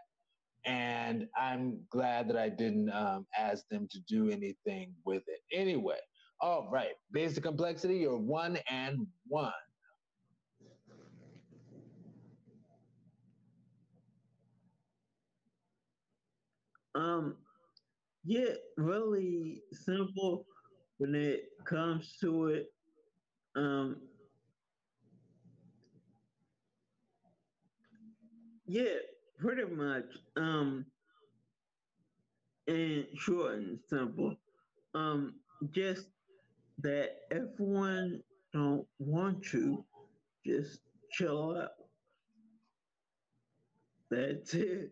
And 0.65 1.27
I'm 1.37 1.79
glad 1.91 2.27
that 2.29 2.37
I 2.37 2.49
didn't 2.49 2.89
um, 2.91 3.25
ask 3.37 3.63
them 3.69 3.87
to 3.91 3.99
do 4.07 4.29
anything 4.29 4.93
with 5.05 5.23
it. 5.27 5.39
Anyway, 5.53 5.99
all 6.39 6.69
right, 6.71 6.93
basic 7.11 7.43
complexity, 7.43 7.97
you're 7.97 8.17
one 8.17 8.57
and 8.69 9.07
one. 9.27 9.51
Um, 16.95 17.37
yeah, 18.25 18.53
really 18.77 19.61
simple 19.71 20.45
when 20.97 21.15
it 21.15 21.45
comes 21.65 22.17
to 22.21 22.47
it. 22.47 22.73
Um, 23.55 23.97
Yeah, 28.67 28.97
pretty 29.39 29.63
much. 29.65 30.05
Um, 30.35 30.85
and 32.67 33.05
short 33.15 33.55
and 33.55 33.79
simple. 33.89 34.35
Um, 34.93 35.35
just 35.71 36.07
that 36.79 37.09
everyone 37.31 38.21
don't 38.53 38.85
want 38.99 39.43
to 39.43 39.83
just 40.45 40.79
chill 41.11 41.57
out. 41.57 41.71
That's 44.09 44.53
it. 44.53 44.91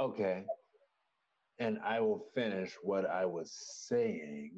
Okay. 0.00 0.44
And 1.58 1.78
I 1.84 2.00
will 2.00 2.24
finish 2.34 2.72
what 2.82 3.08
I 3.08 3.26
was 3.26 3.52
saying. 3.88 4.52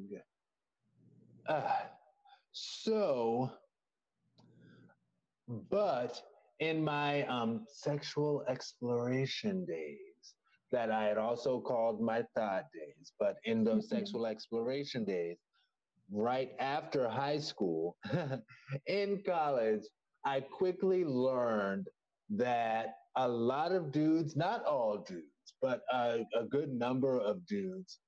Uh, 1.47 1.61
so, 2.53 3.51
but 5.69 6.21
in 6.59 6.81
my 6.81 7.23
um, 7.27 7.65
sexual 7.69 8.45
exploration 8.47 9.65
days, 9.65 10.12
that 10.73 10.91
I 10.91 11.05
had 11.05 11.19
also 11.19 11.61
called 11.61 12.01
my 12.01 12.23
thought 12.35 12.65
days, 12.73 13.13
but 13.19 13.35
in 13.45 13.63
those 13.63 13.85
mm-hmm. 13.85 13.97
sexual 13.97 14.25
exploration 14.25 15.05
days, 15.05 15.37
right 16.11 16.51
after 16.59 17.07
high 17.07 17.39
school, 17.39 17.95
in 18.87 19.21
college, 19.25 19.83
I 20.25 20.41
quickly 20.41 21.05
learned 21.05 21.87
that 22.31 22.95
a 23.15 23.27
lot 23.27 23.71
of 23.71 23.91
dudes, 23.91 24.35
not 24.35 24.65
all 24.65 25.05
dudes, 25.07 25.53
but 25.61 25.81
a, 25.93 26.25
a 26.37 26.43
good 26.49 26.73
number 26.73 27.19
of 27.19 27.45
dudes, 27.45 27.99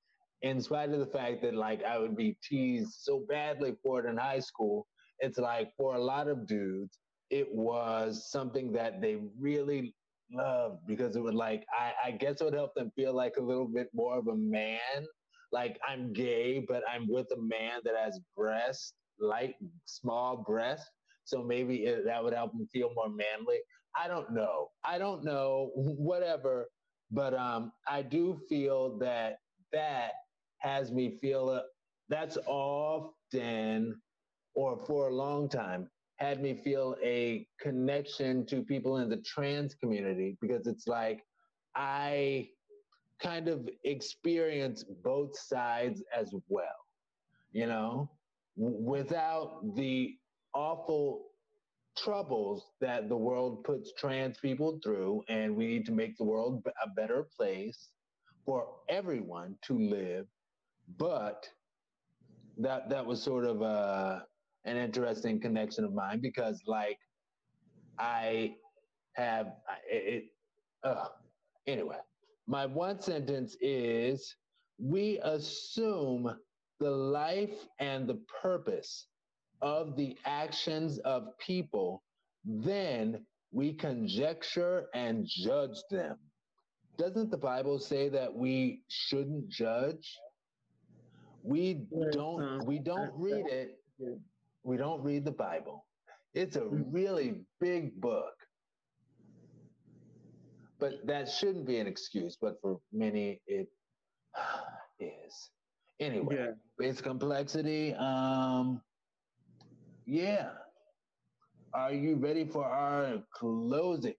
in 0.41 0.60
spite 0.60 0.89
of 0.89 0.99
the 0.99 1.06
fact 1.06 1.43
that 1.43 1.54
like 1.54 1.84
I 1.84 1.99
would 1.99 2.17
be 2.17 2.36
teased 2.47 2.95
so 3.01 3.23
badly 3.30 3.75
for 3.84 3.99
it 3.99 4.10
in 4.10 4.17
high 4.17 4.39
school, 4.39 4.88
it's 5.19 5.38
like 5.38 5.71
for 5.78 5.95
a 5.95 6.04
lot 6.04 6.28
of 6.28 6.47
dudes, 6.47 6.97
it 7.30 7.47
was 7.54 8.32
something 8.32 8.71
that 8.73 9.01
they 9.01 9.17
really 9.39 9.93
loved 10.32 10.86
because 10.88 11.16
it 11.16 11.22
would 11.22 11.36
like 11.36 11.66
I, 11.78 11.94
I 12.10 12.12
guess 12.12 12.42
it 12.42 12.46
would 12.46 12.54
help 12.54 12.74
them 12.76 12.92
feel 12.96 13.14
like 13.14 13.34
a 13.38 13.42
little 13.42 13.68
bit 13.68 13.90
more 13.94 14.18
of 14.18 14.28
a 14.28 14.36
man. 14.36 15.06
Like 15.52 15.80
I'm 15.88 16.14
gay, 16.14 16.66
but 16.68 16.84
I'm 16.90 17.08
with 17.08 17.28
a 17.32 17.42
man 17.42 17.82
that 17.86 17.96
has 17.96 18.20
breasts, 18.36 18.94
light, 19.20 19.56
small 19.86 20.38
breasts. 20.38 20.90
So 21.24 21.44
maybe 21.44 21.86
it, 21.86 22.06
that 22.06 22.24
would 22.24 22.34
help 22.34 22.52
them 22.52 22.68
feel 22.72 22.92
more 22.96 23.10
manly. 23.10 23.60
I 23.96 24.08
don't 24.08 24.32
know. 24.32 24.70
I 24.84 24.98
don't 24.98 25.24
know. 25.24 25.72
Whatever. 25.76 26.68
But 27.12 27.34
um, 27.34 27.72
I 27.88 28.02
do 28.02 28.40
feel 28.50 28.98
that 29.00 29.38
that 29.72 30.12
has 30.60 30.92
me 30.92 31.18
feel 31.22 31.50
uh, 31.50 31.62
that's 32.10 32.38
often 32.48 34.02
or 34.56 34.84
for 34.86 35.10
a 35.10 35.14
long 35.14 35.50
time 35.50 35.90
had 36.17 36.41
me 36.41 36.62
feel 36.63 36.95
a 37.04 37.47
connection 37.60 38.45
to 38.45 38.62
people 38.63 38.97
in 38.97 39.10
the 39.10 39.17
trans 39.17 39.75
community 39.75 40.38
because 40.41 40.65
it's 40.65 40.88
like 40.88 41.23
I 41.75 42.49
kind 43.21 43.47
of 43.47 43.69
experience 43.84 44.84
both 45.04 45.38
sides 45.38 46.04
as 46.15 46.34
well, 46.47 46.67
you 47.51 47.67
know, 47.67 48.10
without 48.56 49.75
the 49.75 50.15
awful 50.54 51.25
troubles 51.97 52.71
that 52.82 53.10
the 53.10 53.17
world 53.17 53.63
puts 53.63 53.93
trans 53.97 54.38
people 54.39 54.80
through. 54.84 55.23
And 55.30 55.56
we 55.56 55.65
need 55.65 55.86
to 55.86 55.91
make 55.91 56.17
the 56.17 56.23
world 56.23 56.65
a 56.84 56.89
better 56.89 57.28
place 57.38 57.89
for 58.45 58.67
everyone 58.89 59.56
to 59.63 59.78
live. 59.80 60.28
But 60.97 61.47
that, 62.58 62.89
that 62.89 63.06
was 63.06 63.21
sort 63.21 63.45
of 63.45 63.62
a, 63.62 64.25
an 64.65 64.78
interesting 64.78 65.39
connection 65.39 65.84
of 65.84 65.93
mine 65.93 66.19
because 66.21 66.62
like 66.67 66.97
I 67.99 68.56
have 69.13 69.54
it. 69.89 70.25
uh, 70.84 71.06
anyway, 71.67 71.97
my 72.47 72.65
one 72.65 72.99
sentence 72.99 73.56
is: 73.62 74.36
We 74.78 75.19
assume 75.23 76.36
the 76.80 76.89
life 76.91 77.67
and 77.80 78.08
the 78.08 78.19
purpose 78.41 79.08
of 79.62 79.95
the 79.95 80.17
actions 80.25 80.99
of 80.99 81.38
people, 81.39 82.04
then 82.43 83.25
we 83.51 83.73
conjecture 83.73 84.88
and 84.93 85.25
judge 85.25 85.78
them. 85.89 86.17
Doesn't 86.97 87.32
the 87.32 87.38
Bible 87.38 87.80
say 87.80 88.10
that 88.10 88.34
we 88.34 88.82
shouldn't 88.89 89.47
judge? 89.49 90.17
We 91.43 91.86
don't. 92.12 92.65
We 92.65 92.80
don't 92.80 93.12
read 93.15 93.45
it 93.47 93.80
we 94.65 94.78
don't 94.78 95.01
read 95.04 95.23
the 95.23 95.32
Bible. 95.32 95.86
It's 96.34 96.56
a 96.56 96.62
mm. 96.62 96.84
really 96.89 97.36
big 97.62 98.01
book. 98.01 98.34
But 100.80 101.06
that 101.06 101.30
shouldn't 101.30 101.65
be 101.65 101.78
an 101.78 101.88
excuse, 101.88 102.38
but 102.41 102.56
for 102.62 102.80
many 102.91 103.39
it 103.47 103.67
is. 104.99 105.49
Anyway, 106.01 106.36
yeah. 106.36 106.51
basic 106.78 107.06
complexity. 107.06 107.93
Um 107.93 108.82
yeah. 110.06 110.49
Are 111.73 111.93
you 111.93 112.15
ready 112.15 112.45
for 112.45 112.65
our 112.65 113.21
closing? 113.34 114.15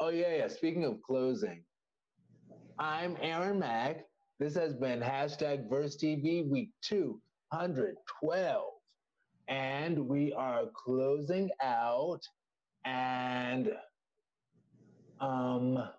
Oh 0.00 0.08
yeah, 0.08 0.36
yeah. 0.36 0.48
Speaking 0.48 0.84
of 0.84 1.02
closing, 1.02 1.62
I'm 2.78 3.16
Aaron 3.20 3.58
Mack. 3.58 4.07
This 4.38 4.54
has 4.54 4.72
been 4.72 5.00
hashtag 5.00 5.68
VersTEAv 5.68 6.48
week 6.48 6.70
212. 6.82 8.64
And 9.48 10.06
we 10.06 10.32
are 10.32 10.66
closing 10.74 11.50
out. 11.60 12.20
And 12.84 13.72
um 15.20 15.90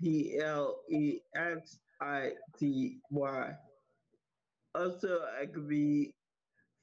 P 0.00 0.38
L 0.42 0.76
E 0.90 1.20
X 1.34 1.78
I 2.00 2.32
T 2.58 2.98
Y. 3.10 3.50
Also, 4.74 5.20
I 5.40 5.46
could 5.46 5.68
be 5.68 6.12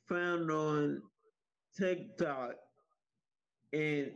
found 0.09 0.51
on 0.51 1.01
TikTok 1.77 2.55
and 3.73 4.11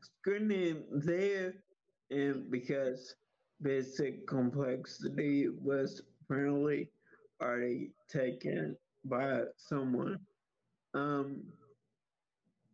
screening 0.00 0.84
there, 1.04 1.54
and 2.10 2.50
because 2.50 3.14
basic 3.62 4.26
complexity 4.26 5.48
was 5.62 6.02
apparently 6.22 6.90
already 7.40 7.90
taken 8.10 8.76
by 9.04 9.42
someone. 9.56 10.18
Um, 10.94 11.42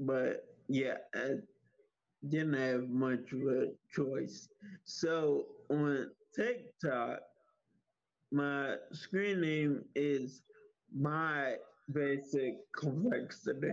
but 0.00 0.44
yeah, 0.68 0.98
I 1.14 1.36
didn't 2.28 2.54
have 2.54 2.88
much 2.88 3.32
of 3.32 3.42
a 3.42 3.68
choice. 3.94 4.48
So 4.84 5.46
on 5.70 6.10
TikTok, 6.34 7.20
my 8.30 8.76
screen 8.92 9.40
name 9.40 9.84
is 9.94 10.42
my 10.94 11.54
basic 11.92 12.56
complexity. 12.72 13.72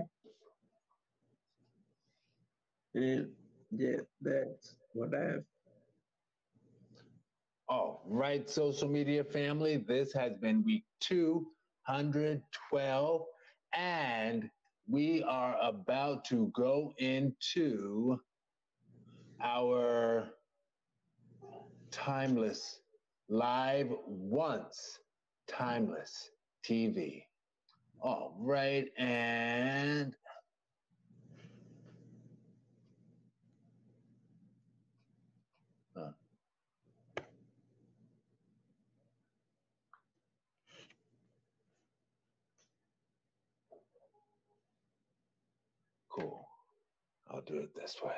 And 2.94 3.30
yeah, 3.72 3.98
that's 4.22 4.76
what 4.94 5.14
I 5.14 5.20
have. 5.20 5.44
All 7.68 8.04
right, 8.06 8.48
social 8.50 8.88
media 8.88 9.24
family, 9.24 9.78
this 9.78 10.14
has 10.14 10.34
been 10.38 10.64
week 10.64 10.86
212, 11.88 13.26
and 13.74 14.50
we 14.88 15.24
are 15.24 15.58
about 15.62 16.26
to 16.26 16.52
go 16.56 16.94
into 16.98 18.20
our 19.42 20.30
timeless 21.92 22.80
live 23.30 23.90
once 24.06 25.00
timeless 25.48 26.32
TV. 26.64 27.24
All 28.02 28.36
right, 28.40 28.88
and 28.98 30.16
uh, 35.98 36.10
cool. 46.10 46.48
I'll 47.36 47.42
do 47.42 47.58
it 47.58 47.76
this 47.76 47.98
way. 48.02 48.14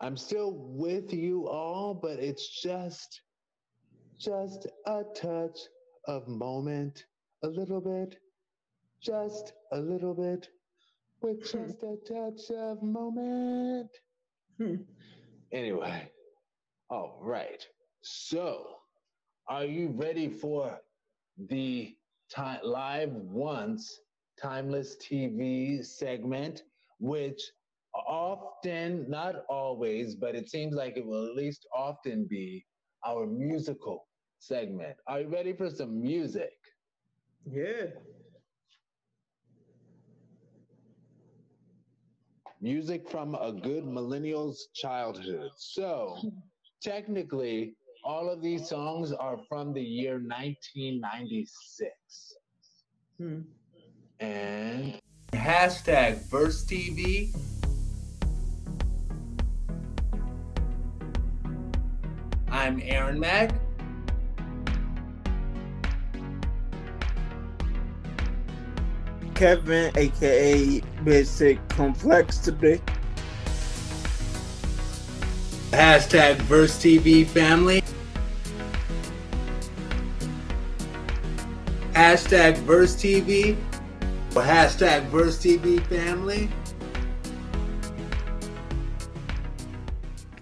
I'm 0.00 0.16
still 0.16 0.52
with 0.54 1.12
you 1.12 1.46
all, 1.48 1.92
but 1.92 2.18
it's 2.18 2.62
just 2.62 3.20
just 4.18 4.66
a 4.86 5.02
touch 5.14 5.58
of 6.06 6.26
moment, 6.26 7.04
a 7.42 7.48
little 7.48 7.80
bit, 7.80 8.16
just 9.02 9.52
a 9.72 9.78
little 9.78 10.14
bit, 10.14 10.48
with 11.20 11.50
hmm. 11.50 11.66
just 11.66 11.82
a 11.82 11.96
touch 12.08 12.50
of 12.56 12.82
moment. 12.82 13.90
Hmm. 14.56 14.76
anyway, 15.52 16.10
all 16.88 17.18
right. 17.20 17.62
So, 18.00 18.76
are 19.46 19.66
you 19.66 19.88
ready 19.94 20.30
for 20.30 20.78
the 21.36 21.94
time, 22.30 22.60
live 22.62 23.10
once 23.12 24.00
timeless 24.40 24.96
TV 24.96 25.82
segment, 25.82 26.62
which 26.98 27.40
often, 27.94 29.08
not 29.08 29.44
always, 29.48 30.14
but 30.14 30.34
it 30.34 30.50
seems 30.50 30.74
like 30.74 30.96
it 30.96 31.06
will 31.06 31.26
at 31.26 31.36
least 31.36 31.66
often 31.74 32.26
be 32.28 32.64
our 33.06 33.26
musical 33.26 34.06
segment. 34.38 34.96
Are 35.06 35.20
you 35.20 35.28
ready 35.28 35.52
for 35.52 35.70
some 35.70 36.00
music? 36.00 36.52
Yeah. 37.50 37.86
Music 42.60 43.08
from 43.08 43.34
a 43.34 43.52
good 43.52 43.86
millennial's 43.86 44.68
childhood. 44.74 45.50
So, 45.56 46.16
technically, 46.82 47.74
all 48.04 48.28
of 48.30 48.42
these 48.42 48.68
songs 48.68 49.12
are 49.12 49.38
from 49.48 49.72
the 49.72 49.82
year 49.82 50.18
1996. 50.18 52.34
Hmm. 53.18 53.40
And 54.20 55.00
hashtag 55.32 56.28
VersTEAv. 56.28 57.36
I'm 62.48 62.80
Aaron 62.84 63.18
Mack. 63.18 63.50
Kevin, 69.34 69.90
aka 69.96 70.80
Basic 71.02 71.68
Complexity. 71.68 72.80
Hashtag 75.72 76.36
VersTEAv 76.36 77.26
family. 77.26 77.82
Hashtag 81.94 82.56
VersTEAv. 82.58 83.73
Hashtag 84.42 85.08
VersTEAv 85.10 85.86
family. 85.86 86.50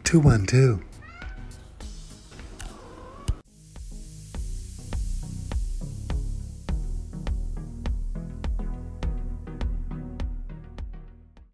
212. 0.05 0.92